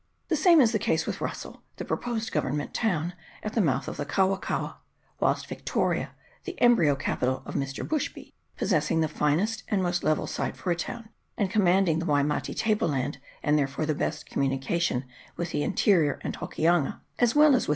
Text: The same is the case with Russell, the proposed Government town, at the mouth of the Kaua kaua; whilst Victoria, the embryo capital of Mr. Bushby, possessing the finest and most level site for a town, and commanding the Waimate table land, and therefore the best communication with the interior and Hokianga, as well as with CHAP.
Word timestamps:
The 0.29 0.35
same 0.35 0.61
is 0.61 0.71
the 0.71 0.79
case 0.79 1.05
with 1.05 1.21
Russell, 1.21 1.61
the 1.75 1.85
proposed 1.85 2.31
Government 2.31 2.73
town, 2.73 3.13
at 3.43 3.53
the 3.53 3.61
mouth 3.61 3.87
of 3.87 3.97
the 3.97 4.03
Kaua 4.07 4.41
kaua; 4.41 4.77
whilst 5.19 5.45
Victoria, 5.45 6.15
the 6.43 6.59
embryo 6.59 6.95
capital 6.95 7.43
of 7.45 7.53
Mr. 7.53 7.87
Bushby, 7.87 8.33
possessing 8.57 9.01
the 9.01 9.07
finest 9.07 9.61
and 9.67 9.83
most 9.83 10.03
level 10.03 10.25
site 10.25 10.57
for 10.57 10.71
a 10.71 10.75
town, 10.75 11.09
and 11.37 11.51
commanding 11.51 11.99
the 11.99 12.07
Waimate 12.07 12.57
table 12.57 12.87
land, 12.87 13.19
and 13.43 13.59
therefore 13.59 13.85
the 13.85 13.93
best 13.93 14.25
communication 14.25 15.05
with 15.37 15.51
the 15.51 15.61
interior 15.61 16.17
and 16.23 16.35
Hokianga, 16.35 17.01
as 17.19 17.35
well 17.35 17.49
as 17.55 17.67
with 17.67 17.67
CHAP. 17.67 17.69